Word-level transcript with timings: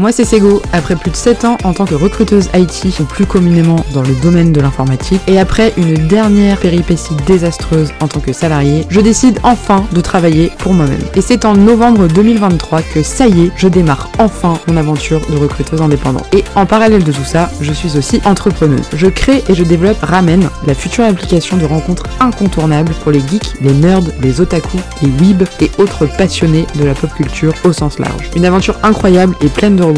Moi 0.00 0.12
c'est 0.12 0.24
Sego, 0.24 0.62
après 0.72 0.96
plus 0.96 1.10
de 1.10 1.16
7 1.16 1.44
ans 1.44 1.58
en 1.62 1.74
tant 1.74 1.84
que 1.84 1.94
recruteuse 1.94 2.48
IT, 2.54 3.00
ou 3.00 3.04
plus 3.04 3.26
communément 3.26 3.84
dans 3.92 4.00
le 4.00 4.14
domaine 4.22 4.50
de 4.50 4.58
l'informatique, 4.58 5.20
et 5.26 5.38
après 5.38 5.74
une 5.76 5.92
dernière 6.08 6.56
péripétie 6.56 7.14
désastreuse 7.26 7.90
en 8.00 8.08
tant 8.08 8.20
que 8.20 8.32
salarié, 8.32 8.86
je 8.88 9.02
décide 9.02 9.38
enfin 9.42 9.84
de 9.92 10.00
travailler 10.00 10.52
pour 10.56 10.72
moi-même. 10.72 11.02
Et 11.16 11.20
c'est 11.20 11.44
en 11.44 11.54
novembre 11.54 12.08
2023 12.08 12.80
que 12.80 13.02
ça 13.02 13.26
y 13.26 13.42
est, 13.42 13.50
je 13.56 13.68
démarre 13.68 14.08
enfin 14.18 14.54
mon 14.68 14.78
aventure 14.78 15.20
de 15.28 15.36
recruteuse 15.36 15.82
indépendante. 15.82 16.34
Et 16.34 16.44
en 16.54 16.64
parallèle 16.64 17.04
de 17.04 17.12
tout 17.12 17.26
ça, 17.26 17.50
je 17.60 17.72
suis 17.74 17.98
aussi 17.98 18.22
entrepreneuse. 18.24 18.88
Je 18.94 19.06
crée 19.06 19.44
et 19.50 19.54
je 19.54 19.64
développe 19.64 20.00
Ramen, 20.00 20.48
la 20.66 20.74
future 20.74 21.04
application 21.04 21.58
de 21.58 21.66
rencontres 21.66 22.06
incontournable 22.20 22.94
pour 23.02 23.12
les 23.12 23.20
geeks, 23.20 23.52
les 23.60 23.74
nerds, 23.74 24.00
les 24.22 24.40
otaku, 24.40 24.78
les 25.02 25.08
weebs 25.08 25.46
et 25.60 25.70
autres 25.76 26.06
passionnés 26.16 26.64
de 26.76 26.86
la 26.86 26.94
pop 26.94 27.12
culture 27.12 27.52
au 27.64 27.74
sens 27.74 27.98
large. 27.98 28.30
Une 28.34 28.46
aventure 28.46 28.78
incroyable 28.82 29.36
et 29.42 29.48
pleine 29.48 29.76
de 29.76 29.89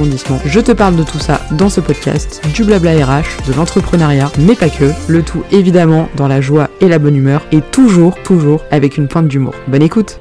Je 0.47 0.61
te 0.61 0.73
parle 0.73 0.97
de 0.97 1.03
tout 1.03 1.19
ça 1.19 1.41
dans 1.53 1.69
ce 1.69 1.81
podcast, 1.81 2.41
du 2.55 2.65
blabla 2.65 2.93
RH, 3.05 3.47
de 3.47 3.53
l'entrepreneuriat, 3.55 4.31
mais 4.39 4.55
pas 4.55 4.71
que. 4.71 4.91
Le 5.09 5.23
tout 5.23 5.43
évidemment 5.51 6.09
dans 6.17 6.29
la 6.29 6.41
joie 6.41 6.71
et 6.81 6.89
la 6.89 6.99
bonne 6.99 7.17
humeur 7.17 7.47
et 7.53 7.61
toujours, 7.61 8.15
toujours 8.23 8.65
avec 8.71 8.97
une 8.97 9.09
pointe 9.09 9.29
d'humour. 9.29 9.55
Bonne 9.69 9.83
écoute 9.83 10.21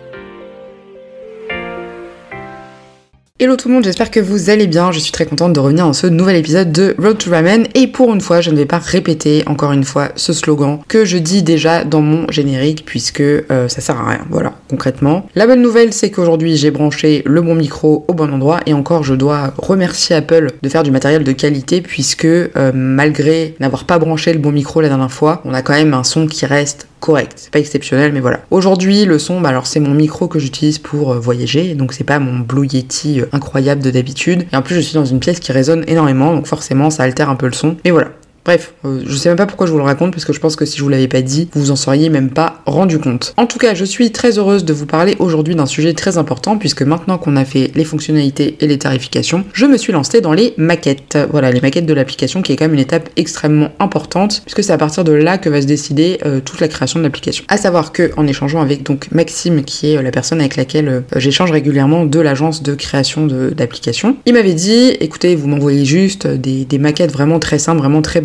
Hello 3.44 3.55
tout 3.55 3.70
le 3.70 3.73
monde, 3.73 3.86
j'espère 3.86 4.12
que 4.12 4.20
vous 4.20 4.52
allez 4.52 4.68
bien. 4.68 4.91
Je 4.91 5.00
suis 5.00 5.12
très 5.12 5.26
contente 5.26 5.54
de 5.54 5.59
revenir 5.59 5.88
dans 5.88 5.94
ce 5.94 6.05
nouvel 6.05 6.36
épisode 6.36 6.72
de 6.72 6.94
Road 6.99 7.18
to 7.18 7.32
Ramen. 7.32 7.66
Et 7.73 7.88
pour 7.88 8.13
une 8.13 8.22
fois, 8.22 8.40
je 8.40 8.52
ne 8.52 8.55
vais 8.55 8.68
pas 8.68 8.77
répéter 8.77 9.41
encore 9.48 9.72
une 9.72 9.84
fois 9.84 10.09
ce 10.16 10.32
slogan 10.32 10.77
que 10.88 11.05
je 11.05 11.18
dis 11.18 11.41
déjà 11.41 11.84
dans 11.84 12.02
mon 12.02 12.30
générique 12.30 12.85
puisque 12.85 13.22
euh, 13.22 13.68
ça 13.68 13.82
sert 13.82 13.99
à 13.99 14.08
rien. 14.08 14.27
Voilà, 14.30 14.54
concrètement. 14.70 15.26
La 15.34 15.48
bonne 15.48 15.63
nouvelle, 15.63 15.91
c'est 15.91 16.12
qu'aujourd'hui 16.12 16.55
j'ai 16.55 16.70
branché 16.70 17.24
le 17.26 17.41
bon 17.41 17.55
micro 17.55 18.05
au 18.07 18.13
bon 18.13 18.32
endroit 18.32 18.60
et 18.68 18.76
encore 18.76 19.01
je 19.01 19.16
dois 19.16 19.55
remercier 19.57 20.16
Apple 20.16 20.51
de 20.62 20.70
faire 20.70 20.84
du 20.84 20.91
matériel 20.91 21.23
de 21.23 21.32
qualité 21.32 21.82
puisque 21.82 22.26
euh, 22.26 22.71
malgré 22.76 23.55
n'avoir 23.60 23.85
pas 23.85 23.98
branché 23.98 24.34
le 24.34 24.40
bon 24.40 24.51
micro 24.51 24.82
la 24.82 24.90
dernière 24.90 25.12
fois, 25.12 25.41
on 25.46 25.55
a 25.55 25.63
quand 25.63 25.73
même 25.73 25.96
un 25.96 26.04
son 26.04 26.27
qui 26.27 26.46
reste 26.46 26.85
correct. 27.02 27.34
C'est 27.35 27.52
pas 27.52 27.60
exceptionnel, 27.60 28.13
mais 28.13 28.21
voilà. 28.21 28.40
Aujourd'hui, 28.52 29.04
le 29.04 29.20
son, 29.20 29.41
bah 29.41 29.49
alors 29.49 29.68
c'est 29.68 29.82
mon 29.82 29.94
micro 29.94 30.30
que 30.30 30.40
j'utilise 30.40 30.80
pour 30.80 31.12
euh, 31.12 31.20
voyager, 31.20 31.74
donc 31.74 31.91
c'est 31.91 32.05
pas 32.05 32.20
mon 32.20 32.40
Blue 32.40 32.68
Yeti 32.68 33.20
euh, 33.20 33.26
incroyable 33.34 33.82
de 33.82 33.91
d'habitude. 33.91 34.46
Et 34.54 34.55
en 34.55 34.62
plus, 34.62 34.76
je 34.76 34.82
suis 34.82 34.94
dans 34.94 35.04
une 35.04 35.20
pièce 35.20 35.41
qui 35.41 35.52
résonne 35.52 35.84
énormément, 35.88 36.34
donc 36.34 36.48
forcément, 36.48 36.90
ça 36.90 37.04
altère 37.04 37.29
un 37.29 37.35
peu 37.35 37.48
le 37.48 37.54
son. 37.54 37.76
Mais 37.84 37.91
voilà, 37.91 38.12
Bref, 38.44 38.74
euh, 38.86 39.02
je 39.06 39.16
sais 39.16 39.30
même 39.30 39.38
pas 39.38 39.46
pourquoi 39.46 39.68
je 39.68 39.72
vous 39.72 39.78
le 39.78 39.84
raconte 39.84 40.12
parce 40.12 40.26
que 40.26 40.34
je 40.34 40.40
pense 40.40 40.56
que 40.56 40.66
si 40.66 40.78
je 40.78 40.84
vous 40.84 40.90
l'avais 40.90 41.08
pas 41.08 41.22
dit, 41.22 41.48
vous 41.54 41.62
vous 41.62 41.72
en 41.72 41.76
seriez 41.76 42.10
même 42.10 42.30
pas 42.30 42.62
rendu 42.66 42.98
compte. 42.98 43.34
En 43.38 43.46
tout 43.46 43.60
cas, 43.60 43.76
je 43.76 43.86
suis 43.86 44.12
très 44.12 44.40
heureuse 44.40 44.66
de 44.66 44.74
vous 44.74 44.86
parler 44.86 45.16
aujourd'hui 45.20 45.56
d'un 45.56 45.66
sujet 45.66 45.94
très 45.94 46.18
important 46.18 46.58
puisque 46.58 46.82
maintenant 46.82 47.18
qu'on 47.18 47.36
a 47.36 47.46
fait 47.46 47.72
les 47.76 47.84
fonctionnalités 47.84 48.58
et 48.60 48.68
les 48.68 48.80
tarifications, 48.80 49.46
je 49.54 49.66
me 49.66 49.78
suis 49.78 49.94
lancée 49.94 50.22
dans 50.22 50.34
les 50.34 50.54
maquettes. 50.58 51.18
Voilà, 51.32 51.52
les 51.52 51.62
maquettes 51.62 51.86
de 51.86 51.94
l'application 51.94 52.42
qui 52.42 52.52
est 52.52 52.56
quand 52.56 52.66
même 52.66 52.74
une 52.74 52.80
étape 52.80 53.10
extrêmement 53.16 53.70
importante 53.80 54.42
puisque 54.44 54.64
c'est 54.64 54.74
à 54.74 54.78
partir 54.78 55.04
de 55.04 55.12
là 55.12 55.38
que 55.38 55.50
va 55.50 55.62
se 55.62 55.68
décider 55.68 56.20
euh, 56.26 56.40
toute 56.40 56.60
la 56.60 56.68
création 56.68 57.00
de 57.00 57.04
l'application. 57.04 57.44
À 57.48 57.58
savoir 57.58 57.92
que 57.92 58.12
en 58.18 58.26
échangeant 58.26 58.62
avec 58.62 58.84
donc 58.84 59.12
Maxime 59.12 59.64
qui 59.64 59.92
est 59.92 59.98
euh, 59.98 60.02
la 60.02 60.12
personne 60.12 60.40
avec 60.40 60.56
laquelle 60.56 61.04
j'échange 61.16 61.52
régulièrement 61.52 62.06
de 62.06 62.20
l'agence 62.20 62.64
de 62.64 62.74
création 62.74 63.28
d'applications, 63.28 64.18
il 64.25 64.34
m'avait 64.34 64.53
dit 64.53 64.90
écoutez, 65.00 65.36
vous 65.36 65.47
m'envoyez 65.47 65.86
juste 65.86 66.28
des, 66.28 66.66
maquettes 66.80 67.12
vraiment 67.12 67.40
très 67.40 67.59
simples, 67.59 67.80
vraiment 67.80 68.02
très 68.02 68.22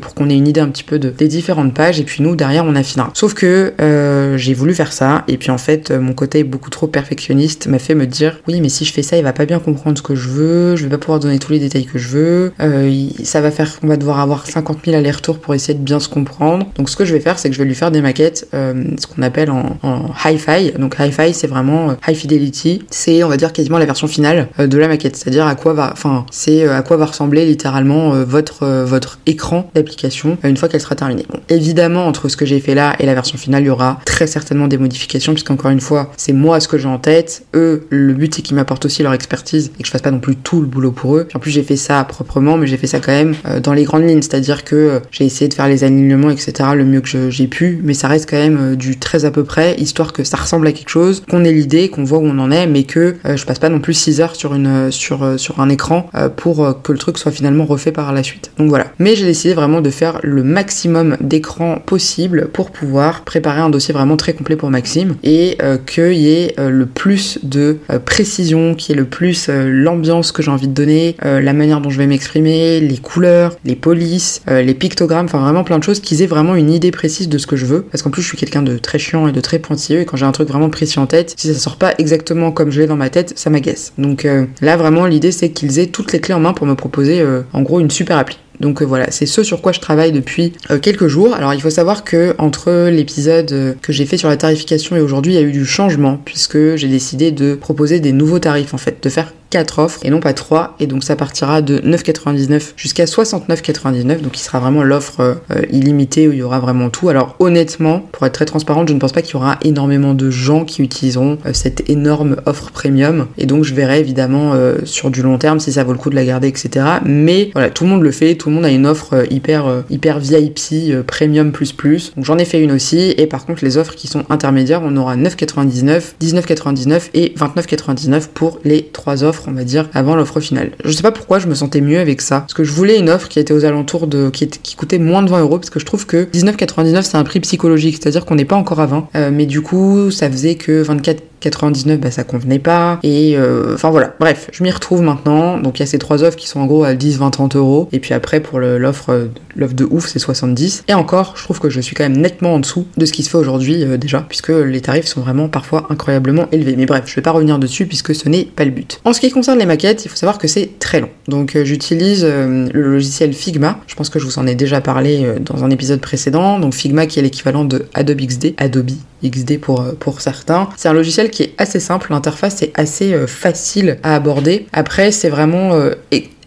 pour 0.00 0.14
qu'on 0.14 0.30
ait 0.30 0.36
une 0.36 0.48
idée 0.48 0.60
un 0.60 0.68
petit 0.68 0.84
peu 0.84 0.98
de, 0.98 1.10
des 1.10 1.28
différentes 1.28 1.74
pages. 1.74 2.00
Et 2.00 2.04
puis 2.04 2.22
nous 2.22 2.36
derrière 2.36 2.64
on 2.64 2.74
affinera. 2.74 3.10
Sauf 3.14 3.34
que 3.34 3.74
euh, 3.80 4.36
j'ai 4.36 4.54
voulu 4.54 4.74
faire 4.74 4.92
ça. 4.92 5.24
Et 5.28 5.36
puis 5.36 5.50
en 5.50 5.58
fait 5.58 5.90
mon 5.90 6.12
côté 6.12 6.44
beaucoup 6.44 6.70
trop 6.70 6.86
perfectionniste 6.86 7.66
m'a 7.66 7.78
fait 7.78 7.94
me 7.94 8.06
dire 8.06 8.40
oui 8.46 8.60
mais 8.60 8.68
si 8.68 8.84
je 8.84 8.92
fais 8.92 9.02
ça 9.02 9.16
il 9.16 9.24
va 9.24 9.32
pas 9.32 9.46
bien 9.46 9.58
comprendre 9.58 9.98
ce 9.98 10.02
que 10.02 10.14
je 10.14 10.28
veux, 10.28 10.76
je 10.76 10.84
vais 10.84 10.90
pas 10.90 10.98
pouvoir 10.98 11.20
donner 11.20 11.38
tous 11.38 11.52
les 11.52 11.58
détails 11.58 11.86
que 11.86 11.98
je 11.98 12.08
veux, 12.08 12.52
euh, 12.60 13.08
ça 13.24 13.40
va 13.40 13.50
faire 13.50 13.78
qu'on 13.78 13.86
va 13.86 13.96
devoir 13.96 14.20
avoir 14.20 14.46
50 14.46 14.78
000 14.84 14.96
allers-retours 14.96 15.38
pour 15.38 15.54
essayer 15.54 15.74
de 15.74 15.82
bien 15.82 16.00
se 16.00 16.08
comprendre. 16.08 16.66
Donc 16.76 16.88
ce 16.88 16.96
que 16.96 17.04
je 17.04 17.12
vais 17.12 17.20
faire 17.20 17.38
c'est 17.38 17.48
que 17.48 17.54
je 17.54 17.60
vais 17.60 17.68
lui 17.68 17.74
faire 17.74 17.90
des 17.90 18.00
maquettes, 18.00 18.48
euh, 18.54 18.84
ce 18.98 19.06
qu'on 19.06 19.22
appelle 19.22 19.50
en, 19.50 19.76
en 19.82 20.06
hi-fi. 20.24 20.72
Donc 20.78 20.96
hi-fi 20.98 21.34
c'est 21.34 21.46
vraiment 21.46 21.94
high 22.06 22.14
fidelity, 22.14 22.82
c'est 22.90 23.22
on 23.24 23.28
va 23.28 23.36
dire 23.36 23.52
quasiment 23.52 23.78
la 23.78 23.86
version 23.86 24.06
finale 24.06 24.48
de 24.58 24.78
la 24.78 24.88
maquette, 24.88 25.16
c'est-à-dire 25.16 25.46
à 25.46 25.54
quoi 25.54 25.72
va, 25.72 25.90
enfin 25.92 26.26
c'est 26.30 26.66
à 26.68 26.82
quoi 26.82 26.96
va 26.96 27.06
ressembler 27.06 27.44
littéralement 27.46 28.10
votre 28.24 28.66
votre 28.84 29.18
écran 29.26 29.47
d'application 29.74 30.38
une 30.44 30.56
fois 30.56 30.68
qu'elle 30.68 30.80
sera 30.80 30.94
terminée. 30.94 31.26
Évidemment, 31.48 32.06
entre 32.06 32.28
ce 32.28 32.36
que 32.36 32.46
j'ai 32.46 32.60
fait 32.60 32.74
là 32.74 32.94
et 32.98 33.06
la 33.06 33.14
version 33.14 33.38
finale, 33.38 33.62
il 33.62 33.66
y 33.66 33.70
aura 33.70 33.98
très 34.04 34.26
certainement 34.26 34.68
des 34.68 34.78
modifications, 34.78 35.32
puisqu'encore 35.32 35.70
une 35.70 35.80
fois, 35.80 36.12
c'est 36.16 36.32
moi 36.32 36.60
ce 36.60 36.68
que 36.68 36.78
j'ai 36.78 36.88
en 36.88 36.98
tête. 36.98 37.44
Eux, 37.54 37.86
le 37.90 38.12
but 38.14 38.34
c'est 38.34 38.42
qu'ils 38.42 38.56
m'apportent 38.56 38.84
aussi 38.84 39.02
leur 39.02 39.12
expertise 39.12 39.70
et 39.78 39.82
que 39.82 39.86
je 39.86 39.90
fasse 39.90 40.02
pas 40.02 40.10
non 40.10 40.20
plus 40.20 40.36
tout 40.36 40.60
le 40.60 40.66
boulot 40.66 40.92
pour 40.92 41.16
eux. 41.16 41.28
en 41.34 41.38
plus, 41.38 41.50
j'ai 41.50 41.62
fait 41.62 41.76
ça 41.76 42.04
proprement, 42.04 42.56
mais 42.56 42.66
j'ai 42.66 42.76
fait 42.76 42.86
ça 42.86 43.00
quand 43.00 43.12
même 43.12 43.34
euh, 43.46 43.60
dans 43.60 43.72
les 43.72 43.84
grandes 43.84 44.08
lignes, 44.08 44.22
c'est-à-dire 44.22 44.64
que 44.64 44.76
euh, 44.76 45.00
j'ai 45.10 45.24
essayé 45.24 45.48
de 45.48 45.54
faire 45.54 45.68
les 45.68 45.84
alignements, 45.84 46.30
etc., 46.30 46.52
le 46.74 46.84
mieux 46.84 47.00
que 47.00 47.30
j'ai 47.30 47.46
pu, 47.46 47.80
mais 47.82 47.94
ça 47.94 48.08
reste 48.08 48.28
quand 48.28 48.36
même 48.36 48.58
euh, 48.60 48.76
du 48.76 48.98
très 48.98 49.24
à 49.24 49.30
peu 49.30 49.44
près, 49.44 49.74
histoire 49.76 50.12
que 50.12 50.24
ça 50.24 50.36
ressemble 50.36 50.66
à 50.66 50.72
quelque 50.72 50.88
chose, 50.88 51.22
qu'on 51.28 51.44
ait 51.44 51.52
l'idée, 51.52 51.88
qu'on 51.88 52.04
voit 52.04 52.18
où 52.18 52.26
on 52.26 52.38
en 52.38 52.50
est, 52.50 52.66
mais 52.66 52.84
que 52.84 53.16
je 53.24 53.44
passe 53.44 53.58
pas 53.58 53.68
non 53.68 53.80
plus 53.80 53.94
6 53.94 54.20
heures 54.20 54.36
sur, 54.36 54.54
une, 54.54 54.90
sur, 54.90 55.38
sur 55.38 55.60
un 55.60 55.68
écran 55.68 56.08
pour 56.36 56.82
que 56.82 56.92
le 56.92 56.98
truc 56.98 57.18
soit 57.18 57.32
finalement 57.32 57.64
refait 57.64 57.92
par 57.92 58.12
la 58.12 58.22
suite. 58.22 58.50
Donc 58.58 58.68
voilà. 58.68 58.92
Mais 58.98 59.16
j'ai 59.16 59.24
décidé 59.38 59.54
vraiment 59.54 59.80
de 59.80 59.90
faire 59.90 60.18
le 60.24 60.42
maximum 60.42 61.16
d'écran 61.20 61.80
possible 61.86 62.48
pour 62.52 62.72
pouvoir 62.72 63.22
préparer 63.22 63.60
un 63.60 63.70
dossier 63.70 63.94
vraiment 63.94 64.16
très 64.16 64.32
complet 64.32 64.56
pour 64.56 64.68
Maxime 64.68 65.14
et 65.22 65.56
euh, 65.62 65.78
qu'il 65.78 66.14
y 66.14 66.32
ait 66.32 66.54
euh, 66.58 66.70
le 66.70 66.86
plus 66.86 67.38
de 67.44 67.78
euh, 67.88 68.00
précision, 68.00 68.74
qu'il 68.74 68.96
y 68.96 68.98
ait 68.98 69.00
le 69.00 69.06
plus 69.06 69.48
l'ambiance 69.48 70.32
que 70.32 70.42
j'ai 70.42 70.50
envie 70.50 70.66
de 70.66 70.72
donner, 70.72 71.16
la 71.22 71.52
manière 71.52 71.80
dont 71.80 71.90
je 71.90 71.98
vais 71.98 72.06
m'exprimer, 72.06 72.80
les 72.80 72.96
couleurs, 72.96 73.56
les 73.64 73.76
polices, 73.76 74.42
les 74.48 74.74
pictogrammes, 74.74 75.26
enfin 75.26 75.38
vraiment 75.38 75.62
plein 75.62 75.78
de 75.78 75.84
choses, 75.84 76.00
qu'ils 76.00 76.22
aient 76.22 76.26
vraiment 76.26 76.54
une 76.56 76.70
idée 76.70 76.90
précise 76.90 77.28
de 77.28 77.38
ce 77.38 77.46
que 77.46 77.56
je 77.56 77.64
veux. 77.64 77.82
Parce 77.82 78.02
qu'en 78.02 78.10
plus, 78.10 78.22
je 78.22 78.28
suis 78.28 78.36
quelqu'un 78.36 78.62
de 78.62 78.76
très 78.78 78.98
chiant 78.98 79.28
et 79.28 79.32
de 79.32 79.40
très 79.40 79.58
pointilleux 79.58 80.00
et 80.00 80.04
quand 80.04 80.16
j'ai 80.16 80.26
un 80.26 80.32
truc 80.32 80.48
vraiment 80.48 80.70
précis 80.70 80.98
en 80.98 81.06
tête, 81.06 81.34
si 81.36 81.52
ça 81.52 81.58
sort 81.58 81.76
pas 81.76 81.94
exactement 81.98 82.50
comme 82.50 82.70
je 82.70 82.80
l'ai 82.80 82.86
dans 82.86 82.96
ma 82.96 83.10
tête, 83.10 83.32
ça 83.36 83.50
m'agace. 83.50 83.92
Donc 83.98 84.26
là, 84.60 84.76
vraiment, 84.76 85.06
l'idée 85.06 85.32
c'est 85.32 85.50
qu'ils 85.50 85.78
aient 85.78 85.86
toutes 85.86 86.12
les 86.12 86.20
clés 86.20 86.34
en 86.34 86.40
main 86.40 86.52
pour 86.52 86.66
me 86.66 86.74
proposer 86.74 87.24
en 87.52 87.62
gros 87.62 87.80
une 87.80 87.90
super 87.90 88.18
appli. 88.18 88.38
Donc 88.60 88.82
euh, 88.82 88.84
voilà, 88.84 89.10
c'est 89.10 89.26
ce 89.26 89.42
sur 89.42 89.60
quoi 89.62 89.72
je 89.72 89.80
travaille 89.80 90.12
depuis 90.12 90.52
euh, 90.70 90.78
quelques 90.78 91.06
jours. 91.06 91.34
Alors 91.34 91.54
il 91.54 91.60
faut 91.60 91.70
savoir 91.70 92.04
que 92.04 92.34
entre 92.38 92.88
l'épisode 92.88 93.52
euh, 93.52 93.74
que 93.80 93.92
j'ai 93.92 94.06
fait 94.06 94.16
sur 94.16 94.28
la 94.28 94.36
tarification 94.36 94.96
et 94.96 95.00
aujourd'hui, 95.00 95.32
il 95.32 95.36
y 95.36 95.38
a 95.38 95.46
eu 95.46 95.52
du 95.52 95.66
changement 95.66 96.18
puisque 96.24 96.76
j'ai 96.76 96.88
décidé 96.88 97.30
de 97.30 97.54
proposer 97.54 98.00
des 98.00 98.12
nouveaux 98.12 98.38
tarifs 98.38 98.74
en 98.74 98.78
fait, 98.78 99.02
de 99.02 99.08
faire 99.08 99.32
4 99.50 99.78
offres 99.78 100.00
et 100.02 100.10
non 100.10 100.20
pas 100.20 100.34
3 100.34 100.76
et 100.78 100.86
donc 100.86 101.02
ça 101.02 101.16
partira 101.16 101.62
de 101.62 101.78
9,99 101.78 102.72
jusqu'à 102.76 103.06
69,99 103.06 104.20
donc 104.20 104.38
il 104.38 104.42
sera 104.42 104.60
vraiment 104.60 104.82
l'offre 104.82 105.40
illimitée 105.70 106.28
où 106.28 106.32
il 106.32 106.38
y 106.38 106.42
aura 106.42 106.58
vraiment 106.58 106.90
tout. 106.90 107.08
Alors 107.08 107.34
honnêtement 107.38 108.00
pour 108.12 108.26
être 108.26 108.34
très 108.34 108.44
transparente 108.44 108.88
je 108.88 108.92
ne 108.92 108.98
pense 108.98 109.12
pas 109.12 109.22
qu'il 109.22 109.32
y 109.32 109.36
aura 109.36 109.56
énormément 109.62 110.12
de 110.12 110.28
gens 110.28 110.66
qui 110.66 110.82
utiliseront 110.82 111.38
cette 111.54 111.88
énorme 111.88 112.36
offre 112.44 112.70
premium. 112.72 113.26
Et 113.38 113.46
donc 113.46 113.64
je 113.64 113.72
verrai 113.72 114.00
évidemment 114.00 114.52
sur 114.84 115.10
du 115.10 115.22
long 115.22 115.38
terme 115.38 115.60
si 115.60 115.72
ça 115.72 115.82
vaut 115.82 115.92
le 115.92 115.98
coup 115.98 116.10
de 116.10 116.14
la 116.14 116.26
garder 116.26 116.48
etc 116.48 116.84
mais 117.06 117.50
voilà 117.54 117.70
tout 117.70 117.84
le 117.84 117.90
monde 117.90 118.02
le 118.02 118.10
fait 118.10 118.34
le 118.48 118.54
monde 118.54 118.64
a 118.64 118.70
une 118.70 118.86
offre 118.86 119.26
hyper 119.30 119.84
hyper 119.90 120.18
VIP 120.18 120.58
premium 121.06 121.52
plus 121.52 121.72
plus 121.72 122.12
donc 122.16 122.24
j'en 122.24 122.38
ai 122.38 122.44
fait 122.44 122.60
une 122.60 122.72
aussi 122.72 123.14
et 123.16 123.26
par 123.26 123.46
contre 123.46 123.64
les 123.64 123.76
offres 123.76 123.94
qui 123.94 124.08
sont 124.08 124.24
intermédiaires 124.30 124.82
on 124.84 124.96
aura 124.96 125.16
9,99 125.16 126.14
19,99 126.20 127.10
et 127.14 127.34
29,99 127.36 128.28
pour 128.32 128.58
les 128.64 128.84
trois 128.92 129.24
offres 129.24 129.44
on 129.46 129.52
va 129.52 129.64
dire, 129.64 129.88
avant 129.94 130.16
l'offre 130.16 130.40
finale. 130.40 130.72
Je 130.84 130.92
sais 130.92 131.02
pas 131.02 131.12
pourquoi 131.12 131.38
je 131.38 131.46
me 131.46 131.54
sentais 131.54 131.80
mieux 131.80 131.98
avec 131.98 132.20
ça. 132.20 132.40
Parce 132.40 132.54
que 132.54 132.64
je 132.64 132.72
voulais 132.72 132.98
une 132.98 133.10
offre 133.10 133.28
qui 133.28 133.38
était 133.38 133.54
aux 133.54 133.64
alentours 133.64 134.06
de. 134.06 134.30
qui, 134.30 134.48
qui 134.48 134.76
coûtait 134.76 134.98
moins 134.98 135.22
de 135.22 135.30
20 135.30 135.40
euros, 135.40 135.58
parce 135.58 135.70
que 135.70 135.80
je 135.80 135.86
trouve 135.86 136.06
que 136.06 136.24
19,99 136.24 137.02
c'est 137.02 137.16
un 137.16 137.24
prix 137.24 137.40
psychologique, 137.40 137.98
c'est-à-dire 138.00 138.24
qu'on 138.24 138.34
n'est 138.34 138.44
pas 138.44 138.56
encore 138.56 138.80
à 138.80 138.86
20. 138.86 139.08
Euh, 139.16 139.30
mais 139.32 139.46
du 139.46 139.60
coup, 139.60 140.10
ça 140.10 140.30
faisait 140.30 140.56
que 140.56 140.82
24 140.82 141.22
99 141.40 142.00
bah 142.00 142.10
ça 142.10 142.24
convenait 142.24 142.58
pas. 142.58 142.98
Et 143.02 143.36
euh, 143.36 143.74
enfin 143.74 143.90
voilà. 143.90 144.14
Bref 144.20 144.50
je 144.52 144.62
m'y 144.62 144.70
retrouve 144.70 145.02
maintenant. 145.02 145.58
Donc 145.58 145.78
il 145.78 145.80
y 145.80 145.82
a 145.82 145.86
ces 145.86 145.98
trois 145.98 146.22
offres 146.22 146.36
qui 146.36 146.48
sont 146.48 146.60
en 146.60 146.66
gros 146.66 146.84
à 146.84 146.94
10 146.94 147.18
20 147.18 147.30
30 147.30 147.56
euros. 147.56 147.88
Et 147.92 148.00
puis 148.00 148.14
après 148.14 148.40
pour 148.40 148.60
l'offre 148.60 149.30
l'offre 149.56 149.74
de 149.74 149.84
ouf 149.84 150.06
c'est 150.06 150.18
70 150.18 150.84
et 150.88 150.94
encore 150.94 151.34
je 151.36 151.42
trouve 151.42 151.58
que 151.58 151.70
je 151.70 151.80
suis 151.80 151.94
quand 151.94 152.04
même 152.04 152.18
nettement 152.18 152.54
en 152.54 152.58
dessous 152.60 152.86
de 152.96 153.04
ce 153.04 153.12
qui 153.12 153.22
se 153.22 153.30
fait 153.30 153.38
aujourd'hui 153.38 153.82
euh, 153.84 153.96
déjà 153.96 154.24
puisque 154.28 154.50
les 154.50 154.80
tarifs 154.80 155.06
sont 155.06 155.20
vraiment 155.20 155.48
parfois 155.48 155.86
incroyablement 155.90 156.46
élevés. 156.52 156.76
Mais 156.76 156.86
bref 156.86 157.04
je 157.06 157.14
vais 157.14 157.22
pas 157.22 157.32
revenir 157.32 157.58
dessus 157.58 157.86
puisque 157.86 158.14
ce 158.14 158.28
n'est 158.28 158.44
pas 158.44 158.64
le 158.64 158.70
but. 158.70 159.00
En 159.04 159.12
ce 159.12 159.20
qui 159.20 159.30
concerne 159.30 159.58
les 159.58 159.66
maquettes 159.66 160.04
il 160.04 160.08
faut 160.08 160.16
savoir 160.16 160.38
que 160.38 160.48
c'est 160.48 160.78
très 160.78 161.00
long. 161.00 161.10
Donc 161.26 161.56
euh, 161.56 161.64
j'utilise 161.64 162.24
le 162.24 162.68
logiciel 162.70 163.32
Figma. 163.32 163.80
Je 163.86 163.94
pense 163.94 164.10
que 164.10 164.18
je 164.18 164.24
vous 164.24 164.38
en 164.38 164.46
ai 164.46 164.54
déjà 164.54 164.80
parlé 164.80 165.26
dans 165.40 165.64
un 165.64 165.70
épisode 165.70 166.00
précédent. 166.00 166.58
Donc 166.58 166.74
Figma 166.74 167.06
qui 167.06 167.18
est 167.18 167.22
l'équivalent 167.22 167.64
de 167.64 167.86
Adobe 167.94 168.20
XD 168.20 168.54
Adobe 168.56 168.90
XD 169.24 169.58
pour, 169.60 169.84
pour 169.98 170.20
certains. 170.20 170.68
C'est 170.76 170.88
un 170.88 170.92
logiciel 170.92 171.27
qui 171.30 171.42
est 171.44 171.54
assez 171.58 171.80
simple, 171.80 172.08
l'interface 172.10 172.62
est 172.62 172.72
assez 172.78 173.12
euh, 173.12 173.26
facile 173.26 173.98
à 174.02 174.14
aborder. 174.14 174.66
Après, 174.72 175.12
c'est 175.12 175.28
vraiment 175.28 175.74
euh, 175.74 175.94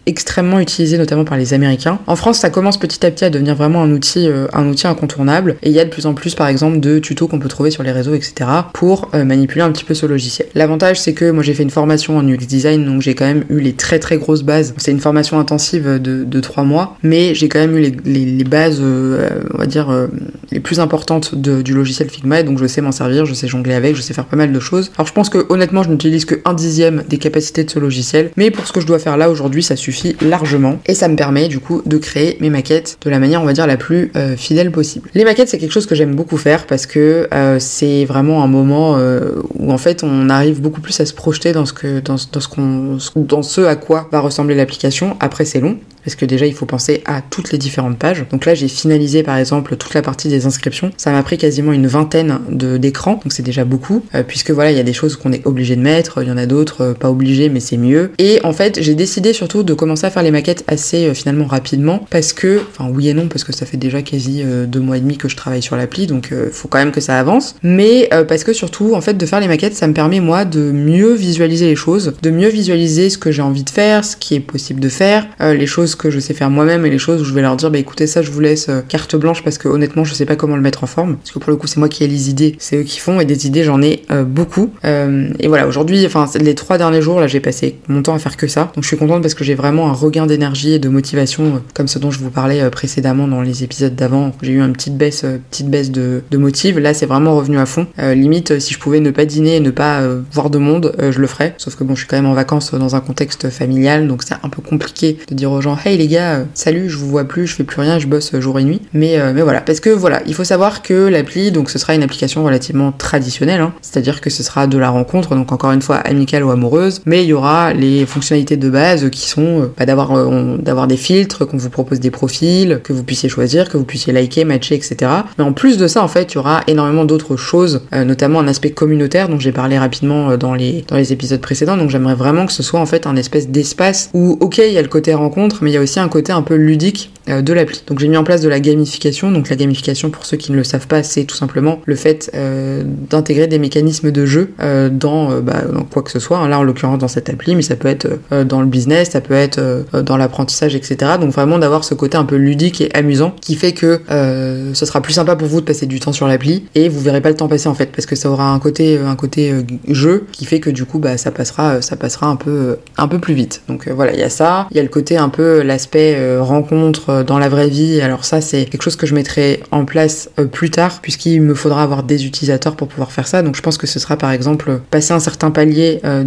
extrêmement 0.06 0.60
utilisé 0.60 0.98
notamment 0.98 1.24
par 1.24 1.38
les 1.38 1.54
Américains. 1.54 1.98
En 2.06 2.16
France, 2.16 2.38
ça 2.38 2.50
commence 2.50 2.78
petit 2.78 3.04
à 3.06 3.10
petit 3.10 3.24
à 3.24 3.30
devenir 3.30 3.54
vraiment 3.54 3.82
un 3.82 3.90
outil, 3.92 4.26
euh, 4.28 4.46
un 4.52 4.68
outil 4.68 4.86
incontournable. 4.86 5.56
Et 5.62 5.70
il 5.70 5.74
y 5.74 5.80
a 5.80 5.84
de 5.84 5.90
plus 5.90 6.06
en 6.06 6.14
plus, 6.14 6.34
par 6.34 6.48
exemple, 6.48 6.80
de 6.80 6.98
tutos 6.98 7.28
qu'on 7.28 7.38
peut 7.38 7.48
trouver 7.48 7.70
sur 7.70 7.82
les 7.82 7.92
réseaux, 7.92 8.14
etc. 8.14 8.50
pour 8.72 9.10
euh, 9.14 9.24
manipuler 9.24 9.62
un 9.62 9.70
petit 9.70 9.84
peu 9.84 9.94
ce 9.94 10.06
logiciel. 10.06 10.48
L'avantage, 10.54 11.00
c'est 11.00 11.12
que 11.12 11.30
moi 11.30 11.42
j'ai 11.42 11.54
fait 11.54 11.62
une 11.62 11.70
formation 11.70 12.16
en 12.16 12.26
UX 12.26 12.46
design, 12.46 12.84
donc 12.84 13.02
j'ai 13.02 13.14
quand 13.14 13.24
même 13.24 13.44
eu 13.50 13.60
les 13.60 13.72
très 13.72 13.98
très 13.98 14.16
grosses 14.16 14.42
bases. 14.42 14.74
C'est 14.76 14.90
une 14.90 15.00
formation 15.00 15.38
intensive 15.38 16.00
de, 16.00 16.24
de 16.24 16.40
3 16.40 16.64
mois, 16.64 16.96
mais 17.02 17.34
j'ai 17.34 17.48
quand 17.48 17.60
même 17.60 17.76
eu 17.76 17.92
les, 18.04 18.44
bases, 18.44 18.78
euh, 18.80 19.28
on 19.54 19.58
va 19.58 19.66
dire, 19.66 20.08
les 20.50 20.60
plus 20.60 20.80
importantes 20.80 21.34
du 21.34 21.74
logiciel 21.74 22.08
Figma, 22.08 22.40
et 22.40 22.44
donc 22.44 22.58
je 22.58 22.66
sais 22.66 22.80
m'en 22.80 22.92
servir, 22.92 23.26
je 23.26 23.34
sais 23.34 23.46
jongler 23.46 23.74
avec, 23.74 23.96
je 23.96 24.02
sais 24.02 24.14
faire 24.14 24.26
pas 24.26 24.36
mal 24.36 24.52
de 24.52 24.60
choses. 24.60 24.90
Alors 24.96 25.06
je 25.06 25.12
pense 25.12 25.28
que 25.28 25.46
honnêtement, 25.48 25.82
je 25.82 25.90
n'utilise 25.90 26.24
que 26.24 26.40
un 26.44 26.54
dixième 26.54 27.04
des 27.08 27.18
capacités 27.18 27.64
de 27.64 27.70
ce 27.70 27.78
logiciel, 27.78 28.30
mais 28.36 28.50
pour 28.50 28.66
ce 28.66 28.72
que 28.72 28.80
je 28.80 28.86
dois 28.86 28.98
faire 28.98 29.16
là 29.16 29.30
aujourd'hui, 29.30 29.62
ça 29.62 29.76
suffit 29.76 29.91
largement, 30.20 30.78
et 30.86 30.94
ça 30.94 31.08
me 31.08 31.16
permet 31.16 31.48
du 31.48 31.58
coup 31.58 31.82
de 31.84 31.96
créer 31.98 32.36
mes 32.40 32.50
maquettes 32.50 32.98
de 33.04 33.10
la 33.10 33.18
manière, 33.18 33.42
on 33.42 33.44
va 33.44 33.52
dire, 33.52 33.66
la 33.66 33.76
plus 33.76 34.10
euh, 34.16 34.36
fidèle 34.36 34.70
possible. 34.70 35.10
Les 35.14 35.24
maquettes, 35.24 35.48
c'est 35.48 35.58
quelque 35.58 35.72
chose 35.72 35.86
que 35.86 35.94
j'aime 35.94 36.14
beaucoup 36.14 36.36
faire 36.36 36.66
parce 36.66 36.86
que 36.86 37.28
euh, 37.32 37.58
c'est 37.58 38.04
vraiment 38.04 38.42
un 38.42 38.46
moment 38.46 38.96
euh, 38.96 39.42
où 39.58 39.72
en 39.72 39.78
fait 39.78 40.02
on 40.02 40.28
arrive 40.28 40.60
beaucoup 40.60 40.80
plus 40.80 40.98
à 41.00 41.06
se 41.06 41.14
projeter 41.14 41.52
dans 41.52 41.66
ce 41.66 41.72
que 41.72 42.00
dans, 42.00 42.16
dans 42.32 42.40
ce 42.40 42.48
qu'on 42.48 42.98
dans 43.16 43.42
ce 43.42 43.60
à 43.62 43.76
quoi 43.76 44.08
va 44.12 44.20
ressembler 44.20 44.54
l'application. 44.54 45.16
Après, 45.20 45.44
c'est 45.44 45.60
long, 45.60 45.78
parce 46.04 46.16
que 46.16 46.24
déjà 46.24 46.46
il 46.46 46.54
faut 46.54 46.66
penser 46.66 47.02
à 47.04 47.20
toutes 47.20 47.52
les 47.52 47.58
différentes 47.58 47.98
pages. 47.98 48.24
Donc 48.30 48.46
là 48.46 48.54
j'ai 48.54 48.68
finalisé 48.68 49.22
par 49.22 49.36
exemple 49.36 49.76
toute 49.76 49.94
la 49.94 50.02
partie 50.02 50.28
des 50.28 50.46
inscriptions. 50.46 50.90
Ça 50.96 51.12
m'a 51.12 51.22
pris 51.22 51.38
quasiment 51.38 51.72
une 51.72 51.86
vingtaine 51.86 52.40
d'écrans, 52.50 53.14
donc 53.14 53.32
c'est 53.32 53.42
déjà 53.42 53.64
beaucoup, 53.64 54.04
euh, 54.14 54.22
puisque 54.22 54.50
voilà 54.50 54.70
il 54.70 54.76
y 54.76 54.80
a 54.80 54.84
des 54.84 54.92
choses 54.92 55.16
qu'on 55.16 55.32
est 55.32 55.46
obligé 55.46 55.76
de 55.76 55.82
mettre, 55.82 56.22
il 56.22 56.28
y 56.28 56.32
en 56.32 56.36
a 56.36 56.46
d'autres 56.46 56.82
euh, 56.82 56.94
pas 56.94 57.10
obligés 57.10 57.48
mais 57.48 57.60
c'est 57.60 57.76
mieux. 57.76 58.12
Et 58.18 58.40
en 58.44 58.52
fait 58.52 58.80
j'ai 58.82 58.94
décidé 58.94 59.32
surtout 59.32 59.62
de 59.62 59.74
commencer 59.74 60.06
à 60.06 60.10
faire 60.10 60.22
les 60.22 60.30
maquettes 60.30 60.64
assez 60.66 61.06
euh, 61.06 61.14
finalement 61.14 61.46
rapidement, 61.46 62.06
parce 62.10 62.32
que, 62.32 62.60
enfin 62.70 62.90
oui 62.92 63.08
et 63.08 63.14
non, 63.14 63.28
parce 63.28 63.44
que 63.44 63.52
ça 63.52 63.66
fait 63.66 63.76
déjà 63.76 64.02
quasi 64.02 64.42
deux 64.66 64.80
mois 64.80 64.96
et 64.96 65.00
demi 65.00 65.16
que 65.16 65.28
je 65.28 65.36
travaille 65.36 65.62
sur 65.62 65.76
l'appli, 65.76 66.06
donc 66.06 66.32
faut 66.52 66.68
quand 66.68 66.78
même 66.78 66.92
que 66.92 67.00
ça 67.00 67.18
avance. 67.18 67.54
Mais 67.62 68.08
parce 68.28 68.44
que 68.44 68.52
surtout 68.52 68.94
en 68.94 69.00
fait 69.00 69.14
de 69.14 69.26
faire 69.26 69.40
les 69.40 69.48
maquettes 69.48 69.74
ça 69.74 69.86
me 69.86 69.94
permet 69.94 70.20
moi 70.20 70.44
de 70.44 70.70
mieux 70.72 71.14
visualiser 71.14 71.66
les 71.66 71.76
choses, 71.76 72.14
de 72.22 72.30
mieux 72.30 72.48
visualiser 72.48 73.10
ce 73.10 73.18
que 73.18 73.30
j'ai 73.30 73.42
envie 73.42 73.64
de 73.64 73.70
faire, 73.70 74.04
ce 74.04 74.16
qui 74.16 74.34
est 74.34 74.40
possible 74.40 74.80
de 74.80 74.88
faire, 74.88 75.26
les 75.40 75.66
choses 75.66 75.91
que 75.96 76.10
je 76.10 76.20
sais 76.20 76.34
faire 76.34 76.50
moi-même 76.50 76.86
et 76.86 76.90
les 76.90 76.98
choses 76.98 77.22
où 77.22 77.24
je 77.24 77.34
vais 77.34 77.42
leur 77.42 77.56
dire 77.56 77.70
bah 77.70 77.78
écoutez 77.78 78.06
ça 78.06 78.22
je 78.22 78.30
vous 78.30 78.40
laisse 78.40 78.68
euh, 78.68 78.80
carte 78.86 79.16
blanche 79.16 79.42
parce 79.42 79.58
que 79.58 79.68
honnêtement 79.68 80.04
je 80.04 80.14
sais 80.14 80.26
pas 80.26 80.36
comment 80.36 80.56
le 80.56 80.62
mettre 80.62 80.84
en 80.84 80.86
forme. 80.86 81.16
Parce 81.16 81.30
que 81.30 81.38
pour 81.38 81.50
le 81.50 81.56
coup 81.56 81.66
c'est 81.66 81.78
moi 81.78 81.88
qui 81.88 82.04
ai 82.04 82.08
les 82.08 82.30
idées 82.30 82.56
c'est 82.58 82.76
eux 82.76 82.82
qui 82.82 82.98
font 82.98 83.20
et 83.20 83.24
des 83.24 83.46
idées 83.46 83.64
j'en 83.64 83.82
ai 83.82 84.02
euh, 84.10 84.24
beaucoup. 84.24 84.70
Euh, 84.84 85.28
et 85.38 85.48
voilà 85.48 85.66
aujourd'hui 85.66 86.04
enfin 86.06 86.26
les 86.38 86.54
trois 86.54 86.78
derniers 86.78 87.02
jours 87.02 87.20
là 87.20 87.26
j'ai 87.26 87.40
passé 87.40 87.78
mon 87.88 88.02
temps 88.02 88.14
à 88.14 88.18
faire 88.18 88.36
que 88.36 88.46
ça. 88.46 88.72
Donc 88.74 88.84
je 88.84 88.88
suis 88.88 88.96
contente 88.96 89.22
parce 89.22 89.34
que 89.34 89.44
j'ai 89.44 89.54
vraiment 89.54 89.88
un 89.88 89.92
regain 89.92 90.26
d'énergie 90.26 90.74
et 90.74 90.78
de 90.78 90.88
motivation 90.88 91.62
comme 91.74 91.88
ce 91.88 91.98
dont 91.98 92.10
je 92.10 92.18
vous 92.18 92.30
parlais 92.30 92.68
précédemment 92.70 93.28
dans 93.28 93.42
les 93.42 93.64
épisodes 93.64 93.94
d'avant 93.94 94.32
j'ai 94.42 94.52
eu 94.52 94.60
une 94.60 94.72
petite 94.72 94.96
baisse 94.96 95.24
petite 95.50 95.68
baisse 95.68 95.90
de, 95.90 96.22
de 96.30 96.38
motive. 96.38 96.78
Là 96.78 96.94
c'est 96.94 97.06
vraiment 97.06 97.36
revenu 97.36 97.58
à 97.58 97.66
fond. 97.66 97.86
Limite 97.98 98.58
si 98.58 98.74
je 98.74 98.78
pouvais 98.78 99.00
ne 99.00 99.10
pas 99.10 99.24
dîner 99.24 99.56
et 99.56 99.60
ne 99.60 99.70
pas 99.70 100.02
voir 100.32 100.50
de 100.50 100.58
monde 100.58 100.94
je 100.98 101.18
le 101.18 101.26
ferais. 101.26 101.54
Sauf 101.58 101.76
que 101.76 101.84
bon 101.84 101.94
je 101.94 102.00
suis 102.00 102.08
quand 102.08 102.16
même 102.16 102.26
en 102.26 102.34
vacances 102.34 102.74
dans 102.74 102.96
un 102.96 103.00
contexte 103.00 103.50
familial 103.50 104.08
donc 104.08 104.22
c'est 104.22 104.34
un 104.42 104.48
peu 104.48 104.62
compliqué 104.62 105.18
de 105.28 105.34
dire 105.34 105.50
aux 105.52 105.60
gens 105.60 105.74
hey 105.84 105.96
les 105.96 106.06
gars, 106.06 106.34
euh, 106.34 106.44
salut, 106.54 106.88
je 106.88 106.96
vous 106.96 107.08
vois 107.08 107.24
plus, 107.24 107.46
je 107.46 107.54
fais 107.54 107.64
plus 107.64 107.80
rien, 107.80 107.98
je 107.98 108.06
bosse 108.06 108.34
jour 108.38 108.58
et 108.58 108.64
nuit. 108.64 108.80
Mais, 108.92 109.18
euh, 109.18 109.32
mais 109.34 109.42
voilà, 109.42 109.60
parce 109.60 109.80
que 109.80 109.90
voilà, 109.90 110.22
il 110.26 110.34
faut 110.34 110.44
savoir 110.44 110.82
que 110.82 111.08
l'appli, 111.08 111.50
donc 111.50 111.70
ce 111.70 111.78
sera 111.78 111.94
une 111.94 112.02
application 112.02 112.44
relativement 112.44 112.92
traditionnelle, 112.92 113.60
hein. 113.60 113.72
c'est-à-dire 113.82 114.20
que 114.20 114.30
ce 114.30 114.42
sera 114.42 114.66
de 114.66 114.78
la 114.78 114.90
rencontre, 114.90 115.34
donc 115.34 115.50
encore 115.50 115.72
une 115.72 115.82
fois 115.82 115.96
amicale 115.96 116.44
ou 116.44 116.50
amoureuse, 116.50 117.00
mais 117.04 117.24
il 117.24 117.28
y 117.28 117.32
aura 117.32 117.72
les 117.72 118.06
fonctionnalités 118.06 118.56
de 118.56 118.70
base 118.70 119.10
qui 119.10 119.28
sont 119.28 119.62
euh, 119.62 119.72
bah, 119.76 119.86
d'avoir 119.86 120.12
d'avoir 120.58 120.86
des 120.86 120.96
filtres, 120.96 121.46
qu'on 121.46 121.56
vous 121.56 121.70
propose 121.70 121.98
des 122.00 122.10
profils, 122.10 122.80
que 122.84 122.92
vous 122.92 123.02
puissiez 123.02 123.28
choisir, 123.28 123.68
que 123.68 123.76
vous 123.76 123.84
puissiez 123.84 124.12
liker, 124.12 124.44
matcher, 124.44 124.74
etc. 124.74 125.10
Mais 125.38 125.44
en 125.44 125.52
plus 125.52 125.78
de 125.78 125.86
ça, 125.86 126.02
en 126.02 126.08
fait, 126.08 126.32
il 126.32 126.36
y 126.36 126.38
aura 126.38 126.60
énormément 126.66 127.04
d'autres 127.04 127.36
choses, 127.36 127.82
notamment 127.92 128.40
un 128.40 128.48
aspect 128.48 128.70
communautaire 128.70 129.28
dont 129.28 129.38
j'ai 129.38 129.52
parlé 129.52 129.78
rapidement 129.78 130.36
dans 130.36 130.54
les 130.54 130.84
dans 130.88 130.96
les 130.96 131.12
épisodes 131.12 131.40
précédents. 131.40 131.76
Donc 131.76 131.90
j'aimerais 131.90 132.14
vraiment 132.14 132.46
que 132.46 132.52
ce 132.52 132.62
soit 132.62 132.80
en 132.80 132.86
fait 132.86 133.06
un 133.06 133.16
espèce 133.16 133.48
d'espace 133.48 134.10
où 134.12 134.36
ok, 134.40 134.58
il 134.58 134.72
y 134.72 134.78
a 134.78 134.82
le 134.82 134.88
côté 134.88 135.14
rencontre, 135.14 135.58
mais 135.62 135.71
il 135.72 135.76
y 135.76 135.78
a 135.78 135.80
aussi 135.80 136.00
un 136.00 136.08
côté 136.08 136.32
un 136.32 136.42
peu 136.42 136.54
ludique 136.54 137.10
euh, 137.28 137.40
de 137.40 137.52
l'appli. 137.52 137.82
Donc 137.86 138.00
j'ai 138.00 138.08
mis 138.08 138.16
en 138.16 138.24
place 138.24 138.40
de 138.40 138.48
la 138.48 138.58
gamification. 138.58 139.30
Donc 139.30 139.48
la 139.48 139.54
gamification, 139.54 140.10
pour 140.10 140.26
ceux 140.26 140.36
qui 140.36 140.50
ne 140.50 140.56
le 140.56 140.64
savent 140.64 140.88
pas, 140.88 141.04
c'est 141.04 141.22
tout 141.22 141.36
simplement 141.36 141.80
le 141.84 141.94
fait 141.94 142.30
euh, 142.34 142.82
d'intégrer 142.84 143.46
des 143.46 143.60
mécanismes 143.60 144.10
de 144.10 144.26
jeu 144.26 144.50
euh, 144.60 144.88
dans, 144.90 145.40
bah, 145.40 145.62
dans, 145.72 145.84
quoi 145.84 146.02
que 146.02 146.10
ce 146.10 146.18
soit. 146.18 146.46
Là, 146.48 146.58
en 146.58 146.64
l'occurrence, 146.64 146.98
dans 146.98 147.08
cette 147.08 147.30
appli, 147.30 147.54
mais 147.54 147.62
ça 147.62 147.76
peut 147.76 147.88
être 147.88 148.08
dans 148.44 148.60
le 148.60 148.66
business, 148.66 149.10
ça 149.10 149.20
peut 149.20 149.34
être 149.34 149.84
dans 150.02 150.16
l'apprentissage, 150.16 150.74
etc. 150.74 151.12
Donc 151.20 151.30
vraiment 151.30 151.58
d'avoir 151.58 151.84
ce 151.84 151.94
côté 151.94 152.16
un 152.16 152.24
peu 152.24 152.36
ludique 152.36 152.80
et 152.80 152.92
amusant 152.94 153.34
qui 153.40 153.54
fait 153.54 153.72
que 153.72 154.00
ce 154.08 154.86
sera 154.86 155.00
plus 155.00 155.12
sympa 155.12 155.36
pour 155.36 155.48
vous 155.48 155.60
de 155.60 155.66
passer 155.66 155.86
du 155.86 156.00
temps 156.00 156.12
sur 156.12 156.26
l'appli 156.26 156.64
et 156.74 156.88
vous 156.88 157.00
verrez 157.00 157.20
pas 157.20 157.30
le 157.30 157.36
temps 157.36 157.48
passer 157.48 157.68
en 157.68 157.74
fait 157.74 157.92
parce 157.92 158.06
que 158.06 158.16
ça 158.16 158.30
aura 158.30 158.50
un 158.50 158.58
côté 158.58 158.98
un 158.98 159.16
côté 159.16 159.54
jeu 159.88 160.26
qui 160.32 160.44
fait 160.44 160.60
que 160.60 160.70
du 160.70 160.84
coup 160.84 160.98
bah 160.98 161.16
ça 161.16 161.30
passera 161.30 161.82
ça 161.82 161.96
passera 161.96 162.26
un 162.26 162.36
peu 162.36 162.76
un 162.96 163.08
peu 163.08 163.18
plus 163.18 163.34
vite. 163.34 163.62
Donc 163.68 163.88
voilà, 163.88 164.12
il 164.12 164.18
y 164.18 164.24
a 164.24 164.30
ça, 164.30 164.66
il 164.70 164.76
y 164.76 164.80
a 164.80 164.82
le 164.82 164.88
côté 164.88 165.16
un 165.16 165.28
peu 165.28 165.61
l'aspect 165.62 166.38
rencontre 166.38 167.02
euh, 167.08 167.24
dans 167.24 167.38
la 167.38 167.48
vraie 167.48 167.68
vie. 167.68 168.00
Alors 168.00 168.24
ça, 168.24 168.40
c'est 168.40 168.64
quelque 168.64 168.82
chose 168.82 168.96
que 168.96 169.06
je 169.06 169.14
mettrai 169.14 169.62
en 169.70 169.84
place 169.84 170.30
euh, 170.38 170.44
plus 170.46 170.70
tard, 170.70 171.00
puisqu'il 171.00 171.40
me 171.42 171.54
faudra 171.54 171.82
avoir 171.82 172.02
des 172.02 172.26
utilisateurs 172.26 172.76
pour 172.76 172.88
pouvoir 172.88 173.12
faire 173.12 173.26
ça. 173.26 173.42
Donc 173.42 173.56
je 173.56 173.62
pense 173.62 173.78
que 173.78 173.86
ce 173.86 173.98
sera 173.98 174.16
par 174.16 174.30
exemple 174.32 174.80
passer 174.90 175.12
un 175.12 175.20
certain 175.20 175.50
palier 175.50 176.00
euh, 176.04 176.24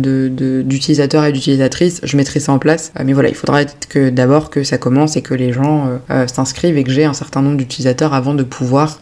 d'utilisateurs 0.63 1.23
de, 1.23 1.29
et 1.29 1.31
d'utilisatrices. 1.31 2.01
Je 2.03 2.17
mettrai 2.17 2.39
ça 2.39 2.51
en 2.51 2.59
place. 2.59 2.91
mais 3.03 3.13
voilà, 3.13 3.29
il 3.29 3.35
faudra 3.35 3.65
que 3.65 4.09
d'abord 4.09 4.49
que 4.49 4.63
ça 4.63 4.77
commence 4.77 5.17
et 5.17 5.21
que 5.21 5.33
les 5.33 5.51
gens 5.51 5.89
s'inscrivent 6.27 6.77
et 6.77 6.83
que 6.83 6.91
j'ai 6.91 7.05
un 7.05 7.13
certain 7.13 7.41
nombre 7.41 7.57
d'utilisateurs 7.57 8.13
avant 8.13 8.33
de 8.33 8.43
pouvoir 8.43 8.99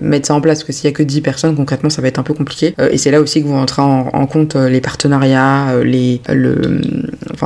mettre 0.00 0.28
ça 0.28 0.34
en 0.34 0.40
place. 0.40 0.58
Parce 0.58 0.64
que 0.64 0.72
s'il 0.72 0.86
y 0.86 0.88
a 0.88 0.92
que 0.92 1.02
10 1.02 1.20
personnes, 1.20 1.56
concrètement, 1.56 1.90
ça 1.90 2.02
va 2.02 2.08
être 2.08 2.18
un 2.18 2.22
peu 2.22 2.34
compliqué. 2.34 2.74
et 2.90 2.98
c'est 2.98 3.10
là 3.10 3.20
aussi 3.20 3.42
que 3.42 3.48
vont 3.48 3.60
entrer 3.60 3.82
en, 3.82 4.26
compte 4.26 4.56
les 4.56 4.80
partenariats, 4.80 5.74
les, 5.82 6.20
le, 6.28 6.80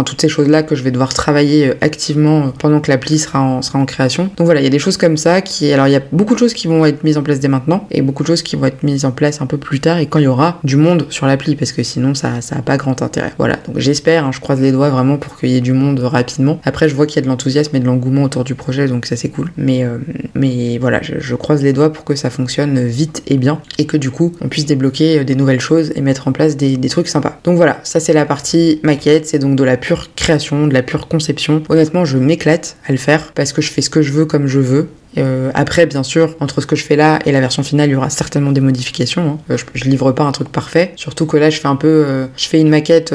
toutes 0.05 0.21
ces 0.21 0.29
choses-là 0.29 0.62
que 0.62 0.75
je 0.75 0.83
vais 0.83 0.91
devoir 0.91 1.15
travailler 1.15 1.73
activement 1.81 2.53
pendant 2.59 2.81
que 2.81 2.91
l'appli 2.91 3.19
sera 3.19 3.41
en 3.41 3.62
sera 3.62 3.79
en 3.79 3.87
création. 3.87 4.31
Donc 4.37 4.47
voilà, 4.47 4.61
il 4.61 4.65
y 4.65 4.67
a 4.67 4.71
des 4.71 4.79
choses 4.79 4.97
comme 4.97 5.17
ça 5.17 5.41
qui. 5.41 5.73
Alors 5.73 5.87
il 5.87 5.93
y 5.93 5.97
a 5.97 6.03
beaucoup 6.12 6.35
de 6.35 6.39
choses 6.39 6.55
qui 6.55 6.67
vont 6.67 6.85
être 6.85 7.05
mises 7.05 7.19
en 7.19 7.23
place 7.23 7.41
dès 7.41 7.49
maintenant 7.49 7.87
et 7.91 8.03
beaucoup 8.03 8.23
de 8.23 8.29
choses 8.29 8.43
qui 8.43 8.56
vont 8.56 8.67
être 8.67 8.83
mises 8.83 9.05
en 9.05 9.11
place 9.11 9.41
un 9.41 9.47
peu 9.47 9.59
plus 9.59 9.81
tard 9.81 9.99
et 9.99 10.06
quand 10.06 10.19
il 10.19 10.25
y 10.25 10.29
aura 10.29 10.61
du 10.65 10.77
monde 10.77 11.06
sur 11.11 11.27
l'appli 11.27 11.56
parce 11.56 11.73
que 11.73 11.83
sinon 11.83 12.15
ça 12.15 12.41
ça 12.41 12.56
a 12.56 12.62
pas 12.62 12.77
grand 12.77 13.03
intérêt. 13.03 13.33
Voilà, 13.39 13.56
donc 13.67 13.79
j'espère, 13.79 14.25
hein, 14.25 14.31
je 14.33 14.41
croise 14.41 14.61
les 14.61 14.73
doigts 14.73 14.91
vraiment 14.91 15.17
pour 15.17 15.37
qu'il 15.39 15.50
y 15.50 15.56
ait 15.56 15.61
du 15.61 15.73
monde 15.73 16.00
rapidement. 16.00 16.61
Après, 16.65 16.89
je 16.89 16.95
vois 16.95 17.06
qu'il 17.06 17.17
y 17.17 17.19
a 17.21 17.23
de 17.23 17.29
l'enthousiasme 17.29 17.75
et 17.77 17.81
de 17.81 17.87
l'engouement 17.87 18.23
autour 18.23 18.45
du 18.45 18.55
projet 18.55 18.79
donc 18.87 19.06
ça 19.06 19.17
c'est 19.17 19.29
cool. 19.29 19.50
Mais, 19.56 19.85
euh, 19.85 19.99
mais 20.35 20.79
voilà, 20.79 21.00
je, 21.03 21.35
croise 21.35 21.62
les 21.62 21.73
doigts 21.73 21.93
pour 21.93 22.05
que 22.05 22.15
ça 22.15 22.31
fonctionne 22.31 22.87
vite 22.87 23.23
et 23.27 23.37
bien 23.37 23.61
et 23.79 23.87
que 23.87 23.97
du 23.97 24.11
coup 24.11 24.33
on 24.40 24.49
puisse 24.49 24.67
débloquer 24.67 25.21
euh, 25.21 25.25
des 25.25 25.35
nouvelles 25.35 25.61
choses 25.61 25.93
et 25.95 26.00
mettre 26.00 26.28
en 26.28 26.33
place 26.33 26.57
des, 26.57 26.76
des 26.76 26.88
trucs 26.88 27.09
sympas. 27.09 27.38
Donc 27.45 27.57
voilà, 27.57 27.78
ça 27.85 28.00
c'est 28.00 28.12
la 28.12 28.26
partie 28.26 28.81
maquette, 28.83 29.26
c'est 29.26 29.38
donc 29.38 29.57
de 29.57 29.64
la 29.64 29.76
pure 29.88 30.14
création, 30.14 30.66
de 30.66 30.75
la 30.75 30.83
pure 30.83 31.09
conception. 31.09 31.62
Honnêtement, 31.71 32.04
je 32.04 32.18
m'éclate 32.18 32.76
à 32.87 32.92
le 32.92 32.99
faire 32.99 33.33
parce 33.33 33.54
que 33.54 33.62
je 33.62 33.71
fais 33.71 33.80
ce 33.80 33.88
que 33.88 34.02
je 34.02 34.12
veux 34.12 34.26
comme 34.26 34.47
je 34.47 34.59
veux. 34.59 34.90
Euh, 35.16 35.50
après, 35.54 35.87
bien 35.87 36.02
sûr, 36.02 36.37
entre 36.40 36.61
ce 36.61 36.66
que 36.66 36.76
je 36.76 36.85
fais 36.85 36.95
là 36.95 37.21
et 37.25 37.33
la 37.33 37.40
version 37.40 37.62
finale, 37.62 37.88
il 37.88 37.92
y 37.92 37.97
aura 37.97 38.11
certainement 38.11 38.52
des 38.52 38.61
modifications. 38.61 39.38
Hein. 39.49 39.54
Euh, 39.54 39.57
je, 39.73 39.85
livre 39.85 40.12
pas 40.12 40.25
un 40.25 40.33
truc 40.33 40.50
parfait. 40.50 40.92
Surtout 40.97 41.25
que 41.25 41.38
là, 41.38 41.49
je 41.49 41.59
fais 41.59 41.68
un 41.68 41.76
peu, 41.76 42.04
euh, 42.07 42.26
je 42.37 42.49
fais 42.49 42.61
une 42.61 42.68
maquette 42.68 43.14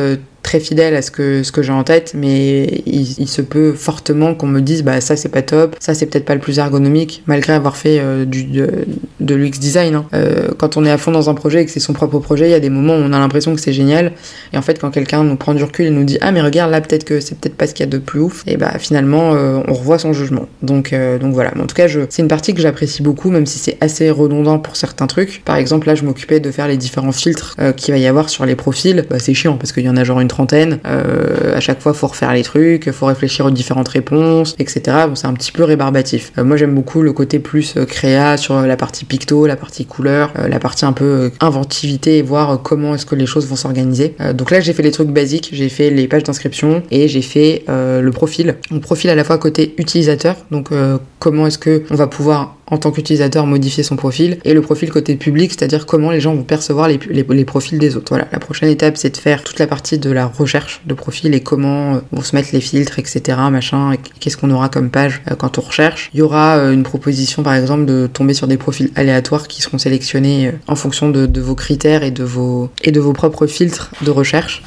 fidèle 0.59 0.95
à 0.95 1.01
ce 1.01 1.11
que, 1.11 1.43
ce 1.43 1.51
que 1.51 1.61
j'ai 1.61 1.71
en 1.71 1.83
tête, 1.83 2.13
mais 2.15 2.83
il, 2.85 3.27
se 3.27 3.41
peut 3.41 3.73
fortement 3.73 4.35
qu'on 4.35 4.47
me 4.47 4.59
dise 4.59 4.83
bah 4.83 5.01
ça 5.01 5.15
c'est 5.15 5.29
pas 5.29 5.41
top, 5.41 5.75
ça 5.79 5.93
c'est 5.93 6.05
peut-être 6.05 6.25
pas 6.25 6.35
le 6.35 6.41
plus 6.41 6.59
ergonomique, 6.59 7.23
malgré 7.25 7.53
avoir 7.53 7.77
fait 7.77 7.99
euh, 7.99 8.25
du, 8.25 8.43
de, 8.43 9.35
l'UX 9.35 9.59
design. 9.59 9.95
Hein. 9.95 10.05
Euh, 10.13 10.49
quand 10.57 10.77
on 10.77 10.85
est 10.85 10.91
à 10.91 10.97
fond 10.97 11.11
dans 11.11 11.29
un 11.29 11.33
projet 11.33 11.61
et 11.61 11.65
que 11.65 11.71
c'est 11.71 11.79
son 11.79 11.93
propre 11.93 12.19
projet, 12.19 12.47
il 12.47 12.51
y 12.51 12.55
a 12.55 12.59
des 12.59 12.69
moments 12.69 12.93
où 12.93 13.01
on 13.01 13.13
a 13.13 13.19
l'impression 13.19 13.55
que 13.55 13.61
c'est 13.61 13.73
génial, 13.73 14.13
et 14.53 14.57
en 14.57 14.61
fait 14.61 14.79
quand 14.79 14.91
quelqu'un 14.91 15.23
nous 15.23 15.35
prend 15.35 15.53
du 15.53 15.63
recul 15.63 15.85
et 15.87 15.89
nous 15.89 16.03
dit 16.03 16.17
ah 16.21 16.31
mais 16.31 16.41
regarde 16.41 16.71
là 16.71 16.81
peut-être 16.81 17.03
que 17.03 17.19
c'est 17.19 17.37
peut-être 17.37 17.55
pas 17.55 17.67
ce 17.67 17.73
qu'il 17.73 17.85
y 17.85 17.89
a 17.89 17.91
de 17.91 17.97
plus 17.97 18.19
ouf, 18.19 18.43
et 18.47 18.57
bah 18.57 18.77
finalement 18.77 19.33
euh, 19.33 19.59
on 19.67 19.73
revoit 19.73 19.99
son 19.99 20.13
jugement. 20.13 20.47
Donc, 20.61 20.93
donc 21.19 21.33
voilà, 21.33 21.51
en 21.59 21.65
tout 21.65 21.75
cas 21.75 21.87
c'est 22.09 22.21
une 22.21 22.27
partie 22.27 22.53
que 22.53 22.61
j'apprécie 22.61 23.01
beaucoup, 23.03 23.29
même 23.31 23.45
si 23.45 23.59
c'est 23.59 23.77
assez 23.81 24.09
redondant 24.09 24.59
pour 24.59 24.75
certains 24.75 25.07
trucs. 25.07 25.41
Par 25.45 25.55
exemple 25.55 25.87
là 25.87 25.95
je 25.95 26.03
m'occupais 26.03 26.39
de 26.39 26.51
faire 26.51 26.67
les 26.67 26.77
différents 26.77 27.11
filtres 27.11 27.55
qu'il 27.75 27.93
va 27.93 27.99
y 27.99 28.05
avoir 28.05 28.29
sur 28.29 28.45
les 28.45 28.55
profils, 28.55 29.05
bah, 29.09 29.19
c'est 29.19 29.33
chiant 29.33 29.57
parce 29.57 29.71
qu'il 29.71 29.83
y 29.83 29.89
en 29.89 29.97
a 29.97 30.03
genre 30.03 30.19
une 30.19 30.27
trentaine. 30.27 30.42
Euh, 30.51 31.55
à 31.55 31.59
chaque 31.59 31.81
fois, 31.81 31.93
faut 31.93 32.07
refaire 32.07 32.33
les 32.33 32.43
trucs, 32.43 32.91
faut 32.91 33.05
réfléchir 33.05 33.45
aux 33.45 33.51
différentes 33.51 33.87
réponses, 33.87 34.55
etc. 34.59 34.81
Bon, 35.07 35.15
c'est 35.15 35.27
un 35.27 35.33
petit 35.33 35.51
peu 35.51 35.63
rébarbatif. 35.63 36.31
Euh, 36.37 36.43
moi, 36.43 36.57
j'aime 36.57 36.75
beaucoup 36.75 37.01
le 37.01 37.13
côté 37.13 37.39
plus 37.39 37.75
euh, 37.77 37.85
créa 37.85 38.37
sur 38.37 38.61
la 38.61 38.77
partie 38.77 39.05
picto, 39.05 39.45
la 39.45 39.55
partie 39.55 39.85
couleur, 39.85 40.33
la 40.47 40.59
partie 40.59 40.85
un 40.85 40.93
peu 40.93 41.31
inventivité 41.39 42.17
et 42.17 42.21
voir 42.21 42.61
comment 42.61 42.95
est-ce 42.95 43.05
que 43.05 43.15
les 43.15 43.25
choses 43.25 43.47
vont 43.47 43.55
s'organiser. 43.55 44.15
donc 44.33 44.51
là, 44.51 44.59
j'ai 44.59 44.73
fait 44.73 44.83
les 44.83 44.91
trucs 44.91 45.09
basiques, 45.09 45.49
j'ai 45.51 45.69
fait 45.69 45.89
les 45.89 46.07
pages 46.07 46.23
d'inscription 46.23 46.83
et 46.91 47.07
j'ai 47.07 47.21
fait 47.21 47.63
le 47.67 48.09
profil. 48.11 48.55
Un 48.71 48.79
profil 48.79 49.09
à 49.09 49.15
la 49.15 49.23
fois 49.23 49.37
côté 49.37 49.73
utilisateur, 49.77 50.35
donc 50.51 50.69
comment 51.19 51.47
est-ce 51.47 51.57
que 51.57 51.83
on 51.89 51.95
va 51.95 52.07
pouvoir 52.07 52.57
en 52.73 52.77
tant 52.79 52.91
qu'utilisateur 52.91 53.45
modifier 53.45 53.83
son 53.83 53.95
profil 53.95 54.39
et 54.43 54.53
le 54.53 54.61
profil 54.61 54.89
côté 54.89 55.15
public, 55.15 55.51
c'est-à-dire 55.51 55.85
comment 55.85 56.09
les 56.09 56.19
gens 56.19 56.33
vont 56.33 56.43
percevoir 56.43 56.87
les, 56.87 56.99
les, 57.09 57.45
profils 57.45 57.77
des 57.77 57.95
autres. 57.95 58.07
Voilà, 58.09 58.27
la 58.31 58.39
prochaine 58.39 58.69
étape 58.69 58.97
c'est 58.97 59.11
de 59.11 59.17
faire 59.17 59.43
toute 59.43 59.59
la 59.59 59.67
partie 59.67 59.99
de 59.99 60.09
la 60.09 60.25
recherche 60.25 60.81
de 60.87 60.93
profil 60.95 61.35
et 61.35 61.41
comment 61.41 61.95
euh, 61.95 61.99
vont 62.11 62.23
se 62.23 62.35
mettre 62.35 62.49
les 62.51 62.61
filtres, 62.61 62.97
etc. 62.97 63.37
Machin, 63.51 63.93
qu'est-ce 64.19 64.37
qu'on 64.37 64.49
aura 64.49 64.69
comme 64.69 64.89
page 64.89 65.21
euh, 65.29 65.35
quand 65.35 65.59
on 65.59 65.61
recherche. 65.61 66.09
Il 66.15 66.19
y 66.19 66.23
aura 66.23 66.57
euh, 66.57 66.73
une 66.73 66.81
proposition 66.81 67.43
par 67.43 67.53
exemple 67.53 67.85
de 67.85 68.07
tomber 68.07 68.33
sur 68.33 68.47
des 68.47 68.57
profils 68.57 68.89
aléatoires 68.95 69.47
qui 69.47 69.61
seront 69.61 69.77
sélectionnés 69.77 70.51
en 70.67 70.75
fonction 70.75 71.09
de, 71.09 71.39
vos 71.39 71.55
critères 71.55 72.03
et 72.03 72.11
de 72.11 72.23
vos, 72.23 72.69
et 72.83 72.91
propres 73.13 73.45
filtres 73.45 73.91
de 74.01 74.09
recherche. 74.09 74.63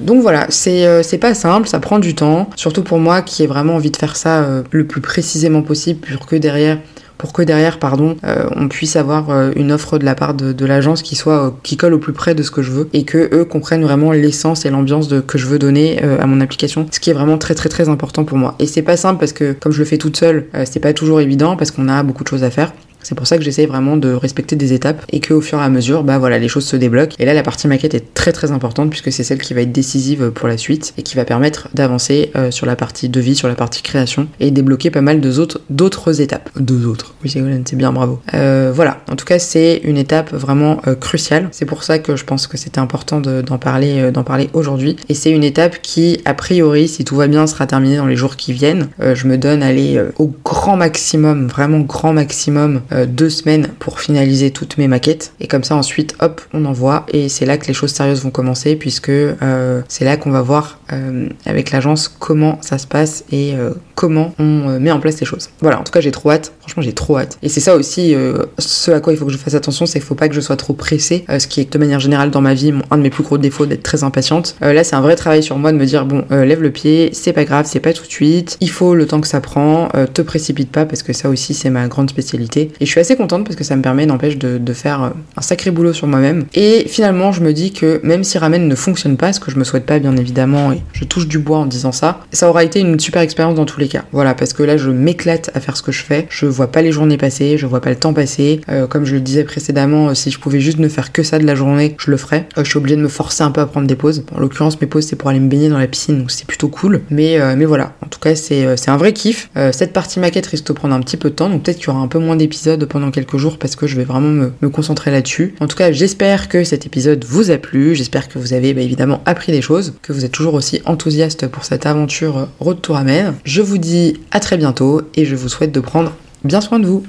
donc 0.00 0.20
voilà, 0.20 0.46
c'est 0.50 1.02
c'est 1.02 1.18
pas 1.18 1.34
simple, 1.34 1.68
ça 1.68 1.78
prend 1.78 1.98
du 1.98 2.14
temps, 2.14 2.50
surtout 2.56 2.82
pour 2.82 2.98
moi 2.98 3.22
qui 3.22 3.44
ai 3.44 3.46
vraiment 3.46 3.76
envie 3.76 3.90
de 3.90 3.96
faire 3.96 4.16
ça 4.16 4.62
le 4.70 4.86
plus 4.86 5.00
précisément 5.00 5.62
possible 5.62 6.00
pour 6.00 6.26
que 6.26 6.36
derrière 6.36 6.78
pour 7.22 7.32
que 7.32 7.42
derrière, 7.42 7.78
pardon, 7.78 8.16
euh, 8.24 8.48
on 8.56 8.66
puisse 8.66 8.96
avoir 8.96 9.30
euh, 9.30 9.52
une 9.54 9.70
offre 9.70 9.96
de 9.96 10.04
la 10.04 10.16
part 10.16 10.34
de, 10.34 10.66
l'agence 10.66 11.02
qui 11.02 11.14
soit 11.14 11.46
euh, 11.46 11.50
qui 11.62 11.76
colle 11.76 11.94
au 11.94 12.00
plus 12.00 12.12
près 12.12 12.34
de 12.34 12.42
ce 12.42 12.50
que 12.50 12.62
je 12.62 12.72
veux 12.72 12.88
et 12.92 13.04
que 13.04 13.32
eux 13.32 13.44
comprennent 13.44 13.84
vraiment 13.84 14.10
l'essence 14.10 14.66
et 14.66 14.70
l'ambiance 14.70 15.08
que 15.24 15.38
je 15.38 15.46
veux 15.46 15.60
donner 15.60 16.02
à 16.02 16.26
mon 16.26 16.40
application, 16.40 16.88
ce 16.90 16.98
qui 16.98 17.10
est 17.10 17.12
vraiment 17.12 17.38
très 17.38 17.54
très 17.54 17.68
très 17.68 17.88
important 17.88 18.24
pour 18.24 18.38
moi. 18.38 18.56
Et 18.58 18.66
c'est 18.66 18.82
pas 18.82 18.96
simple 18.96 19.20
parce 19.20 19.32
que 19.32 19.52
comme 19.52 19.70
je 19.70 19.78
le 19.78 19.84
fais 19.84 19.98
toute 19.98 20.16
seule, 20.16 20.46
c'est 20.64 20.80
pas 20.80 20.92
toujours 20.92 21.20
évident 21.20 21.56
parce 21.56 21.70
qu'on 21.70 21.88
a 21.88 22.02
beaucoup 22.02 22.24
de 22.24 22.28
choses 22.28 22.42
à 22.42 22.50
faire. 22.50 22.72
C'est 23.02 23.14
pour 23.14 23.26
ça 23.26 23.38
que 23.38 23.44
j'essaye 23.44 23.66
vraiment 23.66 23.96
de 23.96 24.12
respecter 24.12 24.56
des 24.56 24.72
étapes 24.72 25.04
et 25.10 25.20
qu'au 25.20 25.40
fur 25.40 25.58
et 25.58 25.62
à 25.62 25.68
mesure, 25.68 26.04
bah 26.04 26.18
voilà, 26.18 26.38
les 26.38 26.48
choses 26.48 26.64
se 26.64 26.76
débloquent. 26.76 27.14
Et 27.18 27.24
là, 27.24 27.34
la 27.34 27.42
partie 27.42 27.68
maquette 27.68 27.94
est 27.94 28.14
très 28.14 28.32
très 28.32 28.52
importante 28.52 28.90
puisque 28.90 29.12
c'est 29.12 29.24
celle 29.24 29.40
qui 29.40 29.54
va 29.54 29.62
être 29.62 29.72
décisive 29.72 30.30
pour 30.30 30.48
la 30.48 30.56
suite 30.56 30.94
et 30.98 31.02
qui 31.02 31.16
va 31.16 31.24
permettre 31.24 31.68
d'avancer 31.74 32.30
euh, 32.36 32.50
sur 32.50 32.66
la 32.66 32.76
partie 32.76 33.08
devis, 33.08 33.34
sur 33.34 33.48
la 33.48 33.54
partie 33.54 33.82
création 33.82 34.28
et 34.40 34.50
débloquer 34.50 34.90
pas 34.90 35.00
mal 35.00 35.20
d'autres 35.20 36.20
étapes. 36.20 36.50
Deux 36.58 36.86
autres. 36.86 37.14
Oui, 37.22 37.30
c'est 37.30 37.76
bien, 37.76 37.92
bravo. 37.92 38.20
Euh, 38.34 38.72
voilà. 38.74 39.00
En 39.10 39.16
tout 39.16 39.24
cas, 39.24 39.38
c'est 39.38 39.80
une 39.84 39.96
étape 39.96 40.32
vraiment 40.32 40.80
euh, 40.86 40.94
cruciale. 40.94 41.48
C'est 41.52 41.66
pour 41.66 41.82
ça 41.82 41.98
que 41.98 42.16
je 42.16 42.24
pense 42.24 42.46
que 42.46 42.56
c'était 42.56 42.78
important 42.78 43.20
d'en 43.20 43.58
parler, 43.58 44.10
d'en 44.10 44.24
parler 44.24 44.48
aujourd'hui. 44.52 44.96
Et 45.08 45.14
c'est 45.14 45.30
une 45.30 45.44
étape 45.44 45.82
qui, 45.82 46.20
a 46.24 46.34
priori, 46.34 46.88
si 46.88 47.04
tout 47.04 47.16
va 47.16 47.26
bien, 47.26 47.46
sera 47.46 47.66
terminée 47.66 47.96
dans 47.96 48.06
les 48.06 48.16
jours 48.16 48.36
qui 48.36 48.52
viennent. 48.52 48.88
je 49.00 49.26
me 49.26 49.36
donne 49.36 49.62
aller 49.62 50.00
au 50.18 50.32
grand 50.44 50.76
maximum, 50.76 51.46
vraiment 51.46 51.80
grand 51.80 52.12
maximum 52.12 52.82
euh, 52.92 53.01
deux 53.06 53.30
semaines 53.30 53.68
pour 53.78 54.00
finaliser 54.00 54.50
toutes 54.50 54.78
mes 54.78 54.88
maquettes. 54.88 55.32
Et 55.40 55.46
comme 55.46 55.64
ça, 55.64 55.76
ensuite, 55.76 56.14
hop, 56.20 56.40
on 56.52 56.64
envoie. 56.64 57.06
Et 57.12 57.28
c'est 57.28 57.46
là 57.46 57.58
que 57.58 57.66
les 57.66 57.74
choses 57.74 57.92
sérieuses 57.92 58.22
vont 58.22 58.30
commencer, 58.30 58.76
puisque 58.76 59.08
euh, 59.08 59.82
c'est 59.88 60.04
là 60.04 60.16
qu'on 60.16 60.30
va 60.30 60.42
voir 60.42 60.78
euh, 60.92 61.28
avec 61.46 61.70
l'agence 61.70 62.08
comment 62.08 62.58
ça 62.60 62.78
se 62.78 62.86
passe 62.86 63.24
et 63.32 63.54
comment 63.94 64.34
on 64.38 64.78
met 64.80 64.90
en 64.90 65.00
place 65.00 65.20
les 65.20 65.26
choses. 65.26 65.50
Voilà, 65.60 65.80
en 65.80 65.84
tout 65.84 65.92
cas, 65.92 66.00
j'ai 66.00 66.10
trop 66.10 66.30
hâte. 66.30 66.52
Franchement, 66.60 66.82
j'ai 66.82 66.92
trop 66.92 67.18
hâte. 67.18 67.38
Et 67.42 67.48
c'est 67.48 67.60
ça 67.60 67.76
aussi, 67.76 68.14
ce 68.58 68.90
à 68.90 69.00
quoi 69.00 69.12
il 69.12 69.18
faut 69.18 69.26
que 69.26 69.32
je 69.32 69.38
fasse 69.38 69.54
attention, 69.54 69.86
c'est 69.86 69.98
qu'il 69.98 70.06
faut 70.06 70.14
pas 70.14 70.28
que 70.28 70.34
je 70.34 70.40
sois 70.40 70.56
trop 70.56 70.72
pressée, 70.72 71.24
ce 71.28 71.46
qui 71.46 71.60
est 71.60 71.72
de 71.72 71.78
manière 71.78 72.00
générale 72.00 72.30
dans 72.30 72.40
ma 72.40 72.54
vie 72.54 72.72
un 72.90 72.96
de 72.96 73.02
mes 73.02 73.10
plus 73.10 73.22
gros 73.22 73.38
défauts 73.38 73.66
d'être 73.66 73.82
très 73.82 74.04
impatiente. 74.04 74.56
là, 74.60 74.84
c'est 74.84 74.96
un 74.96 75.00
vrai 75.00 75.16
travail 75.16 75.42
sur 75.42 75.56
moi 75.58 75.72
de 75.72 75.76
me 75.76 75.86
dire, 75.86 76.04
bon, 76.06 76.24
lève 76.30 76.62
le 76.62 76.70
pied, 76.70 77.10
c'est 77.12 77.32
pas 77.32 77.44
grave, 77.44 77.66
c'est 77.68 77.80
pas 77.80 77.92
tout 77.92 78.04
de 78.04 78.10
suite, 78.10 78.56
il 78.60 78.70
faut 78.70 78.94
le 78.94 79.06
temps 79.06 79.20
que 79.20 79.28
ça 79.28 79.40
prend, 79.40 79.88
te 80.12 80.22
précipite 80.22 80.70
pas, 80.70 80.84
parce 80.84 81.02
que 81.02 81.12
ça 81.12 81.28
aussi, 81.28 81.54
c'est 81.54 81.70
ma 81.70 81.88
grande 81.88 82.10
spécialité. 82.10 82.70
Et 82.82 82.84
je 82.84 82.90
suis 82.90 82.98
assez 82.98 83.14
contente 83.14 83.44
parce 83.44 83.54
que 83.54 83.62
ça 83.62 83.76
me 83.76 83.82
permet, 83.82 84.06
n'empêche, 84.06 84.36
de, 84.36 84.72
faire 84.72 85.04
euh, 85.04 85.10
un 85.36 85.40
sacré 85.40 85.70
boulot 85.70 85.92
sur 85.92 86.08
moi-même. 86.08 86.46
Et 86.52 86.86
finalement, 86.88 87.30
je 87.30 87.40
me 87.40 87.52
dis 87.52 87.72
que 87.72 88.00
même 88.02 88.24
si 88.24 88.38
Ramen 88.38 88.66
ne 88.66 88.74
fonctionne 88.74 89.16
pas, 89.16 89.32
ce 89.32 89.38
que 89.38 89.52
je 89.52 89.56
me 89.56 89.62
souhaite 89.62 89.86
pas, 89.86 90.00
bien 90.00 90.16
évidemment, 90.16 90.72
et 90.72 90.82
je 90.92 91.04
touche 91.04 91.28
du 91.28 91.38
bois 91.38 91.58
en 91.58 91.66
disant 91.66 91.92
ça, 91.92 92.18
ça 92.32 92.48
aura 92.48 92.64
été 92.64 92.80
une 92.80 92.98
super 92.98 93.22
expérience 93.22 93.54
dans 93.54 93.66
tous 93.66 93.78
les 93.78 93.86
cas. 93.86 94.02
Voilà, 94.10 94.34
parce 94.34 94.52
que 94.52 94.64
là, 94.64 94.76
je 94.78 94.90
m'éclate 94.90 95.52
à 95.54 95.60
faire 95.60 95.76
ce 95.76 95.82
que 95.84 95.92
je 95.92 96.02
fais. 96.02 96.26
Je 96.28 96.46
vois 96.46 96.72
pas 96.72 96.82
les 96.82 96.90
journées 96.90 97.18
passer, 97.18 97.56
je 97.56 97.66
vois 97.66 97.80
pas 97.80 97.90
le 97.90 97.94
temps 97.94 98.14
passer. 98.14 98.60
Euh, 98.68 98.88
comme 98.88 99.04
je 99.04 99.14
le 99.14 99.20
disais 99.20 99.44
précédemment, 99.44 100.08
euh, 100.08 100.14
si 100.14 100.32
je 100.32 100.40
pouvais 100.40 100.58
juste 100.58 100.80
ne 100.80 100.88
faire 100.88 101.12
que 101.12 101.22
ça 101.22 101.38
de 101.38 101.46
la 101.46 101.54
journée, 101.54 101.94
je 102.00 102.10
le 102.10 102.16
ferais. 102.16 102.48
je 102.56 102.64
suis 102.64 102.78
obligée 102.78 102.96
de 102.96 103.02
me 103.02 103.08
forcer 103.08 103.44
un 103.44 103.52
peu 103.52 103.60
à 103.60 103.66
prendre 103.66 103.86
des 103.86 103.94
pauses. 103.94 104.24
en 104.34 104.40
l'occurrence, 104.40 104.80
mes 104.80 104.88
pauses, 104.88 105.06
c'est 105.06 105.14
pour 105.14 105.30
aller 105.30 105.38
me 105.38 105.48
baigner 105.48 105.68
dans 105.68 105.78
la 105.78 105.86
piscine, 105.86 106.18
donc 106.18 106.32
c'est 106.32 106.48
plutôt 106.48 106.66
cool. 106.66 107.02
Mais, 107.10 107.38
mais 107.54 107.64
voilà, 107.64 107.92
en 108.04 108.08
tout 108.08 108.18
cas, 108.18 108.34
c'est 108.34 108.88
un 108.88 108.96
vrai 108.96 109.12
kiff. 109.12 109.50
cette 109.70 109.92
partie 109.92 110.18
maquette 110.18 110.46
risque 110.46 110.66
de 110.66 110.72
prendre 110.72 110.94
un 110.96 111.00
petit 111.00 111.16
peu 111.16 111.30
de 111.30 111.36
temps, 111.36 111.48
donc 111.48 111.62
peut-être 111.62 111.76
qu'il 111.76 111.86
y 111.86 111.90
aura 111.90 112.00
un 112.00 112.08
peu 112.08 112.18
moins 112.18 112.34
d'épisodes 112.34 112.71
pendant 112.80 113.10
quelques 113.10 113.36
jours 113.36 113.58
parce 113.58 113.76
que 113.76 113.86
je 113.86 113.96
vais 113.96 114.04
vraiment 114.04 114.50
me, 114.60 114.68
concentrer 114.68 115.10
là-dessus. 115.10 115.54
En 115.60 115.66
tout 115.66 115.76
cas, 115.76 115.92
j'espère 115.92 116.48
que 116.48 116.64
cet 116.64 116.86
épisode 116.86 117.24
vous 117.24 117.50
a 117.50 117.58
plu, 117.58 117.94
j'espère 117.94 118.28
que 118.28 118.38
vous 118.38 118.54
avez 118.54 118.74
bah, 118.74 118.80
évidemment 118.80 119.22
appris 119.26 119.52
des 119.52 119.62
choses, 119.62 119.94
que 120.02 120.12
vous 120.12 120.24
êtes 120.24 120.32
toujours 120.32 120.54
aussi 120.54 120.80
enthousiaste 120.84 121.46
pour 121.48 121.64
cette 121.64 121.86
aventure 121.86 122.48
Road 122.58 122.80
to 122.80 122.94
Ramen. 122.94 123.34
Je 123.44 123.62
vous 123.62 123.78
dis 123.78 124.20
à 124.30 124.40
très 124.40 124.56
bientôt 124.56 125.02
et 125.14 125.24
je 125.24 125.36
vous 125.36 125.48
souhaite 125.48 125.72
de 125.72 125.80
prendre 125.80 126.14
bien 126.44 126.60
soin 126.60 126.78
de 126.78 126.86
vous. 126.86 127.04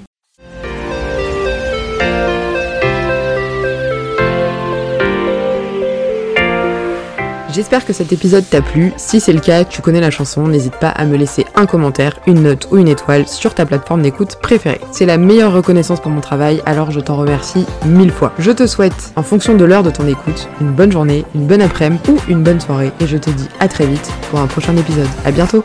J'espère 7.53 7.85
que 7.85 7.93
cet 7.93 8.11
épisode 8.11 8.49
t'a 8.49 8.63
plu. 8.63 8.93
Si 8.97 9.19
c'est 9.19 9.31
le 9.31 9.39
cas, 9.39 9.63
tu 9.63 9.83
connais 9.83 10.01
la 10.01 10.09
chanson, 10.09 10.47
n'hésite 10.47 10.75
pas 10.77 10.89
à 10.89 11.05
me 11.05 11.15
laisser 11.15 11.45
commentaire, 11.65 12.19
une 12.27 12.43
note 12.43 12.67
ou 12.71 12.77
une 12.77 12.87
étoile 12.87 13.27
sur 13.27 13.53
ta 13.53 13.65
plateforme 13.65 14.01
d'écoute 14.01 14.37
préférée. 14.41 14.81
C'est 14.91 15.05
la 15.05 15.17
meilleure 15.17 15.53
reconnaissance 15.53 15.99
pour 15.99 16.11
mon 16.11 16.21
travail, 16.21 16.61
alors 16.65 16.91
je 16.91 16.99
t'en 16.99 17.15
remercie 17.15 17.65
mille 17.85 18.11
fois. 18.11 18.33
Je 18.39 18.51
te 18.51 18.67
souhaite, 18.67 19.13
en 19.15 19.23
fonction 19.23 19.55
de 19.55 19.65
l'heure 19.65 19.83
de 19.83 19.91
ton 19.91 20.07
écoute, 20.07 20.47
une 20.61 20.71
bonne 20.71 20.91
journée, 20.91 21.25
une 21.35 21.47
bonne 21.47 21.61
après-midi 21.61 22.11
ou 22.11 22.17
une 22.27 22.43
bonne 22.43 22.59
soirée 22.59 22.91
et 22.99 23.07
je 23.07 23.17
te 23.17 23.29
dis 23.29 23.49
à 23.59 23.67
très 23.67 23.85
vite 23.85 24.11
pour 24.29 24.39
un 24.39 24.47
prochain 24.47 24.75
épisode. 24.77 25.07
À 25.25 25.31
bientôt 25.31 25.63